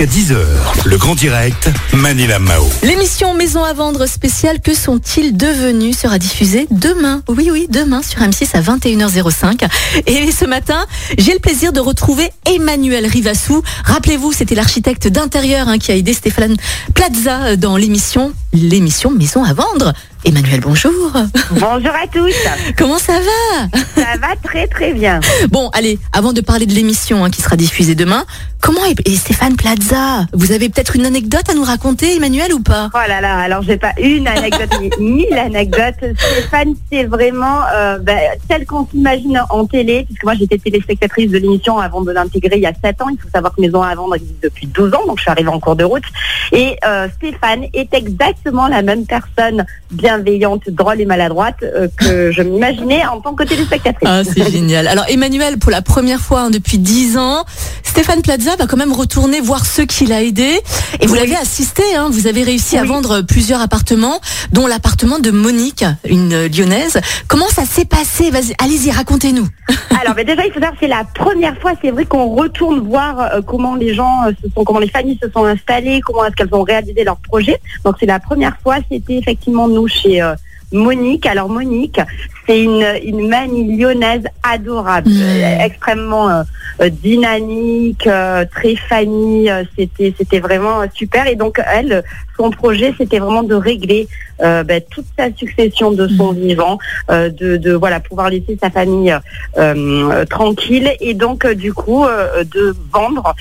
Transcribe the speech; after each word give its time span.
jusqu'à 0.00 0.06
10h. 0.06 0.36
Le 0.84 0.96
grand 0.96 1.14
direct, 1.14 1.70
Manila 1.92 2.38
Mao. 2.38 2.66
L'émission 2.82 3.34
Maison 3.34 3.64
à 3.64 3.72
vendre 3.72 4.06
spéciale 4.06 4.60
Que 4.60 4.74
sont-ils 4.74 5.36
devenus 5.36 5.98
sera 5.98 6.18
diffusée 6.18 6.66
demain. 6.70 7.22
Oui, 7.28 7.50
oui, 7.50 7.66
demain 7.68 8.02
sur 8.02 8.20
M6 8.20 8.50
à 8.54 8.60
21h05. 8.60 9.68
Et 10.06 10.30
ce 10.32 10.44
matin, 10.44 10.86
j'ai 11.18 11.32
le 11.32 11.38
plaisir 11.38 11.72
de 11.72 11.80
retrouver 11.80 12.30
Emmanuel 12.46 13.06
Rivassou. 13.06 13.62
Rappelez-vous, 13.84 14.32
c'était 14.32 14.54
l'architecte 14.54 15.08
d'intérieur 15.08 15.68
hein, 15.68 15.78
qui 15.78 15.92
a 15.92 15.96
aidé 15.96 16.14
Stéphane 16.14 16.56
Plaza 16.94 17.56
dans 17.56 17.76
l'émission, 17.76 18.32
l'émission 18.52 19.10
Maison 19.10 19.44
à 19.44 19.52
vendre. 19.52 19.92
Emmanuel, 20.22 20.60
bonjour. 20.60 21.12
Bonjour 21.52 21.92
à 21.94 22.06
tous. 22.12 22.34
Comment 22.76 22.98
ça 22.98 23.14
va? 23.14 23.78
Ça 23.94 24.18
va 24.18 24.36
très 24.42 24.66
très 24.66 24.92
bien. 24.92 25.20
Bon, 25.48 25.70
allez, 25.72 25.98
avant 26.12 26.34
de 26.34 26.42
parler 26.42 26.66
de 26.66 26.74
l'émission 26.74 27.24
hein, 27.24 27.30
qui 27.30 27.40
sera 27.40 27.56
diffusée 27.56 27.94
demain, 27.94 28.24
comment 28.60 28.84
est 28.84 29.08
et 29.08 29.16
Stéphane 29.16 29.56
Plaza? 29.56 30.26
Vous 30.34 30.52
avez 30.52 30.68
peut-être 30.68 30.94
une 30.94 31.06
anecdote 31.06 31.48
à 31.48 31.54
nous 31.54 31.64
raconter, 31.64 32.16
Emmanuel, 32.16 32.52
ou 32.52 32.60
pas? 32.60 32.90
Oh 32.94 33.08
là 33.08 33.22
là, 33.22 33.38
alors 33.38 33.62
j'ai 33.62 33.78
pas 33.78 33.92
une 33.98 34.28
anecdote, 34.28 34.70
ni 34.80 34.90
mille 35.00 35.38
anecdotes. 35.38 36.04
Stéphane, 36.16 36.74
c'est 36.92 37.04
vraiment 37.04 37.62
euh, 37.74 37.98
ben, 37.98 38.18
tel 38.46 38.66
qu'on 38.66 38.86
s'imagine 38.86 39.42
en 39.48 39.64
télé, 39.64 40.04
puisque 40.04 40.24
moi 40.24 40.34
j'étais 40.34 40.58
téléspectatrice 40.58 41.30
de 41.30 41.38
l'émission 41.38 41.78
avant 41.78 42.02
de 42.02 42.12
l'intégrer 42.12 42.56
il 42.56 42.62
y 42.62 42.66
a 42.66 42.74
7 42.74 43.00
ans. 43.02 43.08
Il 43.10 43.18
faut 43.18 43.30
savoir 43.32 43.54
que 43.54 43.60
Maison 43.62 43.82
à 43.82 43.94
vendre 43.94 44.16
existe 44.16 44.42
depuis 44.42 44.66
12 44.66 44.94
ans, 44.94 45.06
donc 45.06 45.16
je 45.16 45.22
suis 45.22 45.30
arrivée 45.30 45.48
en 45.48 45.60
cours 45.60 45.76
de 45.76 45.84
route. 45.84 46.04
Et 46.52 46.76
euh, 46.84 47.08
Stéphane 47.16 47.64
est 47.72 47.92
exactement 47.94 48.68
la 48.68 48.82
même 48.82 49.06
personne, 49.06 49.64
bienveillante, 50.10 50.68
drôle 50.70 51.00
et 51.00 51.06
maladroite 51.06 51.62
euh, 51.62 51.88
que 51.96 52.32
je 52.32 52.42
m'imaginais 52.42 53.06
en 53.06 53.20
tant 53.20 53.34
que 53.34 53.44
téléspectatrice. 53.44 54.08
Ah, 54.08 54.22
c'est 54.24 54.50
génial. 54.50 54.88
Alors 54.88 55.04
Emmanuel, 55.08 55.58
pour 55.58 55.70
la 55.70 55.82
première 55.82 56.20
fois 56.20 56.42
hein, 56.42 56.50
depuis 56.50 56.78
10 56.78 57.16
ans, 57.18 57.44
Stéphane 57.82 58.22
Plaza 58.22 58.56
va 58.56 58.66
quand 58.66 58.76
même 58.76 58.92
retourner 58.92 59.40
voir 59.40 59.66
ceux 59.66 59.84
qu'il 59.84 60.12
a 60.12 60.22
aidés. 60.22 60.60
Et 61.00 61.06
vous 61.06 61.14
l'avez 61.14 61.36
assisté, 61.36 61.82
hein, 61.96 62.08
vous 62.10 62.26
avez 62.26 62.42
réussi 62.42 62.76
à 62.76 62.84
vendre 62.84 63.22
plusieurs 63.22 63.60
appartements, 63.60 64.20
dont 64.52 64.66
l'appartement 64.66 65.18
de 65.18 65.30
Monique, 65.30 65.84
une 66.08 66.32
euh, 66.32 66.48
lyonnaise. 66.48 67.00
Comment 67.28 67.48
ça 67.48 67.64
s'est 67.64 67.84
passé? 67.84 68.30
Allez-y, 68.58 68.90
racontez-nous. 68.90 69.46
Alors, 70.00 70.14
ben 70.14 70.24
déjà, 70.24 70.44
il 70.46 70.52
faut 70.52 70.60
savoir, 70.60 70.78
c'est 70.80 70.88
la 70.88 71.04
première 71.04 71.58
fois, 71.60 71.72
c'est 71.82 71.90
vrai 71.90 72.04
qu'on 72.04 72.34
retourne 72.34 72.80
voir 72.80 73.20
euh, 73.20 73.42
comment 73.42 73.74
les 73.74 73.94
gens 73.94 74.24
se 74.42 74.48
sont, 74.54 74.64
comment 74.64 74.78
les 74.78 74.88
familles 74.88 75.18
se 75.22 75.30
sont 75.30 75.44
installées, 75.44 76.00
comment 76.00 76.24
est-ce 76.24 76.36
qu'elles 76.36 76.54
ont 76.54 76.62
réalisé 76.62 77.04
leurs 77.04 77.18
projets. 77.18 77.60
Donc, 77.84 77.96
c'est 78.00 78.06
la 78.06 78.20
première 78.20 78.56
fois, 78.62 78.76
c'était 78.90 79.16
effectivement 79.16 79.68
nous 79.68 79.88
chez 80.00 80.22
euh, 80.22 80.34
Monique. 80.72 81.26
Alors, 81.26 81.48
Monique, 81.48 82.00
c'est 82.46 82.62
une, 82.62 82.84
une 83.04 83.28
mamie 83.28 83.76
lyonnaise 83.76 84.24
adorable, 84.42 85.10
Mmh. 85.10 85.22
euh, 85.22 85.64
extrêmement 85.64 86.28
euh, 86.28 86.42
euh, 86.80 86.88
dynamique, 86.88 88.02
très 88.02 88.74
euh, 88.92 89.64
C'était, 89.76 90.14
c'était 90.16 90.40
vraiment 90.40 90.82
super. 90.94 91.26
Et 91.26 91.36
donc, 91.36 91.60
elle, 91.72 92.02
son 92.36 92.50
projet, 92.50 92.94
c'était 92.96 93.18
vraiment 93.18 93.42
de 93.42 93.54
régler 93.54 94.08
euh, 94.42 94.62
ben, 94.62 94.80
toute 94.90 95.04
sa 95.18 95.26
succession 95.34 95.92
de 95.92 96.08
son 96.08 96.32
vivant, 96.32 96.78
euh, 97.10 97.28
de, 97.28 97.58
de 97.58 97.72
voilà 97.72 98.00
pouvoir 98.00 98.30
laisser 98.30 98.56
sa 98.60 98.70
famille 98.70 99.14
euh, 99.58 100.24
tranquille 100.24 100.90
et 101.00 101.12
donc 101.12 101.46
du 101.46 101.74
coup 101.74 102.06
de 102.06 102.74
vendre 102.90 103.34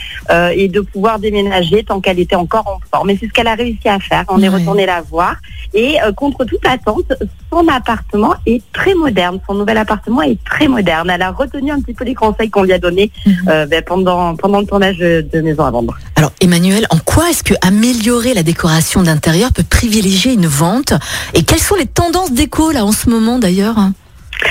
et 0.53 0.67
de 0.67 0.81
pouvoir 0.81 1.19
déménager 1.19 1.84
tant 1.84 2.02
qu'elle 2.02 2.19
était 2.19 2.36
encore 2.36 2.67
en 2.67 2.80
forme. 2.91 3.09
Et 3.11 3.17
c'est 3.17 3.28
ce 3.28 3.31
qu'elle 3.31 3.47
a 3.47 3.56
réussi 3.56 3.88
à 3.88 4.00
faire. 4.00 4.25
On 4.28 4.41
est 4.41 4.50
retourné 4.50 4.86
la 4.86 5.02
voir 5.02 5.36
et 5.73 5.95
contre 6.17 6.44
toute 6.44 6.66
attente, 6.66 7.13
son 7.52 7.67
appartement 7.69 8.34
est 8.45 8.61
très 8.73 8.94
moderne. 9.00 9.39
Son 9.47 9.55
nouvel 9.55 9.78
appartement 9.78 10.22
est 10.22 10.38
très 10.44 10.67
moderne. 10.67 11.09
Elle 11.09 11.22
a 11.23 11.31
retenu 11.31 11.72
un 11.72 11.80
petit 11.81 11.94
peu 11.95 12.05
les 12.05 12.14
conseils 12.16 12.50
qu'on 12.50 12.64
lui 12.64 12.73
a 12.73 12.80
donnés 12.80 13.11
Mhm. 13.25 13.33
euh, 13.50 13.66
ben, 13.66 13.81
pendant 13.86 14.36
pendant 14.36 14.59
le 14.59 14.66
tournage 14.67 14.97
de 14.97 15.25
de 15.33 15.41
Maison 15.41 15.64
à 15.66 15.72
vendre. 15.72 15.97
Alors 16.16 16.31
Emmanuel, 16.41 16.86
en 16.91 16.97
quoi 17.00 17.30
est-ce 17.30 17.44
que 17.44 17.53
améliorer 17.61 18.33
la 18.33 18.44
décoration 18.44 19.02
d'intérieur 19.03 19.52
peut 19.53 19.64
privilégier 19.64 20.33
une 20.33 20.47
vente? 20.47 20.94
Et 21.33 21.44
quelles 21.44 21.59
sont 21.69 21.75
les 21.75 21.86
tendances 21.88 22.31
déco 22.31 22.72
là 22.72 22.86
en 22.86 22.91
ce 22.91 23.09
moment 23.09 23.39
d'ailleurs? 23.39 23.78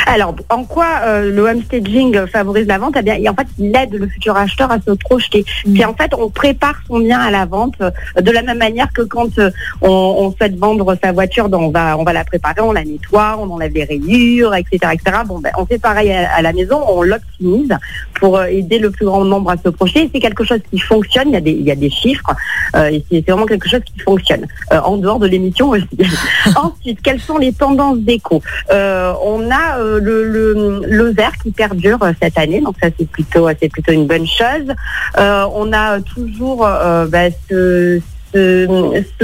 Alors, 0.07 0.35
en 0.51 0.65
quoi 0.65 0.87
euh, 1.05 1.31
le 1.31 1.43
home 1.43 1.63
staging 1.63 2.27
favorise 2.27 2.67
la 2.67 2.79
vente? 2.79 2.95
Eh 2.99 3.03
bien, 3.03 3.17
en 3.31 3.35
fait, 3.35 3.47
il 3.59 3.75
aide 3.77 3.95
le 3.95 4.07
futur 4.07 4.37
acheteur 4.37 4.71
à 4.71 4.79
se 4.81 4.91
projeter. 4.93 5.45
Mm. 5.67 5.73
Puis 5.73 5.85
en 5.85 5.95
fait, 5.95 6.13
on 6.15 6.29
prépare 6.31 6.77
son 6.87 6.99
bien 6.99 7.21
à 7.21 7.31
la 7.31 7.47
vente 7.47 7.75
euh, 7.81 7.91
de 8.21 8.31
la 8.31 8.43
même 8.43 8.59
manière 8.59 8.93
que 8.93 9.03
quand 9.03 9.39
euh, 9.39 9.51
on, 9.81 9.89
on 9.91 10.33
souhaite 10.33 10.57
vendre 10.57 10.97
sa 11.03 11.13
voiture, 11.13 11.49
donc 11.49 11.63
on 11.63 11.71
va 11.71 11.97
on 11.97 12.05
va 12.05 12.13
la 12.13 12.25
préparer, 12.25 12.61
on 12.61 12.73
la 12.73 12.85
nettoie, 12.85 13.37
on 13.39 13.51
enlève 13.51 13.73
les 13.73 13.85
rayures, 13.85 14.55
etc., 14.55 14.93
etc. 14.93 15.19
Bon, 15.27 15.39
ben, 15.41 15.53
on 15.57 15.67
fait 15.67 15.79
pareil 15.79 16.13
à, 16.13 16.35
à 16.35 16.43
la 16.43 16.53
maison, 16.53 16.81
on 16.89 17.03
l'optimise 17.03 17.77
pour 18.15 18.37
euh, 18.37 18.47
aider 18.47 18.79
le 18.79 18.91
plus 18.91 19.07
grand 19.07 19.25
nombre 19.25 19.51
à 19.51 19.57
se 19.57 19.69
projeter. 19.69 20.11
C'est 20.13 20.21
quelque 20.21 20.45
chose 20.45 20.61
qui 20.71 20.79
fonctionne. 20.79 21.29
Il 21.29 21.35
y 21.35 21.37
a 21.37 21.41
des 21.41 21.53
il 21.53 21.67
y 21.67 21.71
a 21.71 21.77
des 21.77 21.91
chiffres 21.91 22.31
et 22.77 23.05
c'est 23.11 23.29
vraiment 23.29 23.47
quelque 23.47 23.69
chose 23.69 23.81
qui 23.85 23.99
fonctionne 24.01 24.47
en 24.71 24.97
dehors 24.97 25.19
de 25.19 25.27
l'émission 25.27 25.71
aussi. 25.71 25.87
Ensuite, 26.57 27.01
quelles 27.03 27.21
sont 27.21 27.39
les 27.39 27.53
tendances 27.53 27.99
déco? 27.99 28.43
On 28.71 29.51
a 29.51 29.78
euh, 29.79 30.01
le, 30.01 30.83
le, 30.87 31.11
vert 31.13 31.33
qui 31.43 31.51
perdure 31.51 32.03
euh, 32.03 32.13
cette 32.21 32.39
année, 32.39 32.61
donc 32.61 32.77
ça 32.83 32.89
c'est 32.99 33.09
plutôt 33.09 33.49
c'est 33.61 33.69
plutôt 33.69 33.93
une 33.93 34.07
bonne 34.07 34.27
chose. 34.27 34.75
Euh, 35.19 35.47
on 35.55 35.73
a 35.73 36.01
toujours 36.01 36.67
euh, 36.67 37.07
bah, 37.07 37.31
ce, 37.49 38.01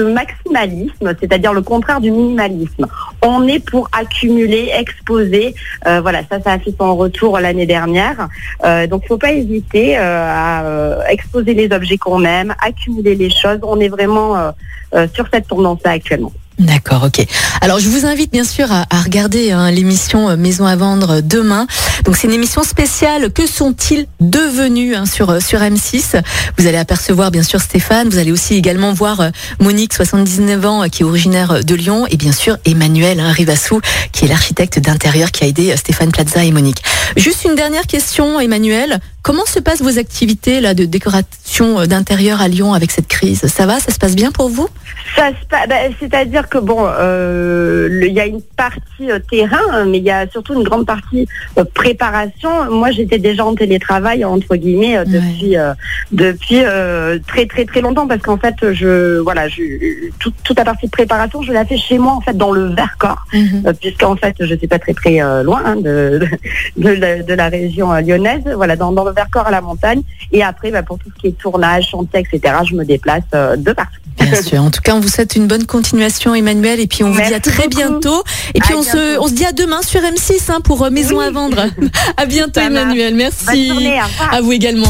maximalisme, 0.03 1.14
c'est-à-dire 1.20 1.53
le 1.53 1.62
contraire 1.62 2.00
du 2.00 2.10
minimalisme. 2.10 2.87
On 3.22 3.47
est 3.47 3.59
pour 3.59 3.88
accumuler, 3.93 4.70
exposer. 4.76 5.54
Euh, 5.87 6.00
voilà, 6.00 6.22
ça, 6.31 6.41
ça 6.41 6.53
a 6.53 6.59
fait 6.59 6.75
son 6.78 6.97
retour 6.97 7.38
l'année 7.38 7.66
dernière. 7.66 8.28
Euh, 8.64 8.87
donc, 8.87 9.03
il 9.04 9.09
faut 9.09 9.19
pas 9.19 9.32
hésiter 9.32 9.98
euh, 9.98 10.00
à 10.00 10.64
euh, 10.64 11.03
exposer 11.09 11.54
les 11.54 11.70
objets 11.75 11.98
qu'on 11.98 12.25
aime, 12.25 12.54
accumuler 12.64 13.14
les 13.14 13.31
choses. 13.31 13.59
On 13.62 13.78
est 13.81 13.88
vraiment 13.88 14.37
euh, 14.37 14.50
euh, 14.94 15.06
sur 15.12 15.26
cette 15.32 15.48
tendance-là 15.48 15.93
actuellement. 15.93 16.32
D'accord, 16.59 17.03
ok. 17.04 17.26
Alors 17.60 17.81
je 17.81 17.88
vous 17.88 18.06
invite 18.06 18.31
bien 18.31 18.44
sûr 18.44 18.70
à, 18.70 18.87
à 18.88 19.00
regarder 19.00 19.50
hein, 19.50 19.72
l'émission 19.72 20.28
euh, 20.28 20.37
Maison 20.37 20.66
à 20.66 20.76
vendre 20.76 21.15
euh, 21.15 21.20
demain. 21.20 21.66
Donc 22.04 22.16
c'est 22.16 22.28
une 22.28 22.32
émission 22.32 22.62
spéciale. 22.62 23.32
Que 23.32 23.44
sont-ils 23.44 24.06
devenus 24.20 24.97
hein, 24.97 25.04
sur 25.04 25.31
euh, 25.31 25.41
sur 25.41 25.59
M6 25.59 26.22
Vous 26.56 26.69
allez 26.69 26.76
apercevoir 26.76 27.32
bien 27.32 27.43
sûr 27.43 27.60
Stéphane. 27.60 28.09
Vous 28.09 28.19
allez 28.19 28.31
aussi 28.31 28.54
également 28.54 28.93
voir 28.93 29.31
Monique, 29.59 29.94
79 29.94 30.64
ans, 30.64 30.88
qui 30.88 31.03
est 31.03 31.04
originaire 31.04 31.64
de 31.64 31.75
Lyon, 31.75 32.06
et 32.09 32.16
bien 32.16 32.32
sûr 32.32 32.56
Emmanuel 32.64 33.19
hein, 33.19 33.32
Rivassou, 33.32 33.81
qui 34.12 34.26
est 34.26 34.28
l'architecte 34.28 34.78
d'intérieur 34.78 35.32
qui 35.32 35.43
a 35.43 35.48
aidé 35.48 35.76
Stéphane 35.76 36.12
Plaza 36.12 36.44
et 36.44 36.53
Monique. 36.53 36.84
Juste 37.16 37.44
une 37.44 37.56
dernière 37.56 37.88
question, 37.88 38.38
Emmanuel. 38.38 39.00
Comment 39.22 39.47
se 39.47 39.59
passent 39.59 39.81
vos 39.81 39.98
activités 39.98 40.60
là 40.60 40.75
de 40.75 40.84
décoration 40.84 41.26
euh, 41.62 41.87
d'intérieur 41.87 42.41
à 42.41 42.48
Lyon 42.48 42.72
avec 42.75 42.91
cette 42.91 43.06
crise 43.09 43.47
Ça 43.47 43.66
va 43.66 43.78
Ça 43.81 43.92
se 43.92 43.98
passe 43.98 44.16
bien 44.16 44.31
pour 44.32 44.48
vous? 44.48 44.69
Ça 45.16 45.28
se 45.28 45.47
pa- 45.47 45.66
bah, 45.69 45.76
C'est-à-dire 46.00 46.48
que 46.48 46.59
bon, 46.59 46.78
euh, 46.87 47.88
il 48.06 48.12
y 48.12 48.20
a 48.20 48.26
une 48.26 48.41
partie 48.42 49.10
euh, 49.10 49.19
terrain, 49.31 49.59
hein, 49.72 49.84
mais 49.87 49.98
il 49.98 50.04
y 50.04 50.10
a 50.10 50.26
surtout 50.28 50.54
une 50.54 50.62
grande 50.64 50.87
partie 50.87 51.26
préparation. 51.75 52.70
Moi, 52.70 52.91
j'étais 52.91 53.19
déjà 53.19 53.44
en 53.44 53.54
télétravail 53.54 54.25
entre 54.25 54.56
guillemets 54.56 54.98
Ouais. 54.98 55.04
depuis 55.04 55.56
depuis 56.12 56.62
très 57.26 57.47
très 57.47 57.64
très 57.64 57.81
longtemps 57.81 58.06
parce 58.06 58.22
qu'en 58.22 58.37
fait, 58.38 58.54
je 58.72 59.19
voilà, 59.19 59.48
je, 59.48 59.62
toute, 60.19 60.34
toute 60.44 60.59
la 60.59 60.64
partie 60.64 60.87
de 60.87 60.91
préparation, 60.91 61.43
je 61.43 61.53
la 61.53 61.64
fais 61.64 61.76
chez 61.76 61.98
moi 61.98 62.12
en 62.12 62.20
fait 62.20 62.37
dans 62.37 62.53
le 62.53 62.66
Vercors, 62.75 63.25
euh, 63.34 63.72
puisqu'en 63.81 64.16
fait, 64.16 64.34
je 64.41 64.54
suis 64.54 64.66
pas 64.66 64.78
très 64.78 64.94
très 64.94 65.19
loin 65.43 65.62
hein, 65.64 65.76
de, 65.76 66.20
de, 66.76 66.88
la, 66.91 67.22
de 67.22 67.34
la 67.34 67.48
région 67.48 67.93
lyonnaise, 67.93 68.43
voilà, 68.54 68.76
dans, 68.76 68.93
dans 68.93 69.04
le 69.04 69.12
Vercors 69.12 69.47
à 69.47 69.50
la 69.50 69.60
montagne. 69.60 70.03
Et 70.32 70.43
après, 70.43 70.70
bah, 70.70 70.82
pour 70.82 70.98
tout 70.98 71.09
ce 71.14 71.20
qui 71.20 71.28
est 71.28 71.38
tournage, 71.44 71.88
chantier, 71.91 72.21
etc., 72.21 72.55
je 72.69 72.75
me 72.75 72.84
déplace 72.84 73.22
euh, 73.34 73.55
de 73.56 73.72
partout. 73.72 74.00
Bien 74.19 74.43
sûr. 74.49 74.62
En 74.62 74.71
tout 74.71 74.81
cas, 74.81 74.94
on 74.94 75.00
vous 75.00 75.09
souhaite 75.09 75.37
une 75.37 75.47
bonne 75.47 75.66
continuation, 75.66 76.34
Emmanuel, 76.34 76.81
et 76.81 76.87
puis 76.87 77.05
on 77.05 77.10
vous 77.10 77.21
dit 77.21 77.34
à 77.34 77.41
très 77.41 77.65
beaucoup. 77.69 77.77
bientôt. 77.77 78.22
Et 78.55 78.60
puis 78.60 78.72
À 78.72 78.78
on 78.78 78.82
se, 78.82 78.97
bientôt. 78.97 79.25
on 79.25 79.28
se 79.28 79.32
dit 79.34 79.44
à 79.44 79.53
demain 79.53 79.82
sur 79.82 80.00
M6 80.00 80.50
hein, 80.50 80.60
pour 80.62 80.82
euh, 80.84 80.91
Maison 80.91 81.19
Oui. 81.19 81.25
à 81.27 81.31
vendre. 81.31 81.66
à 82.16 82.25
bientôt. 82.27 82.60
Emmanuel. 82.60 83.10
Bonne 83.10 83.16
Merci. 83.19 83.69
journée, 83.69 84.00
revoir. 84.03 84.34
À 84.34 84.41
vous 84.41 84.53
également. 84.53 84.87